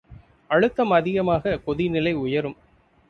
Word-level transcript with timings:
அழுத்தம் 0.47 0.91
அதிகமாகக் 0.91 1.69
கொதிநிலை 1.69 2.13
உயரும். 2.13 2.55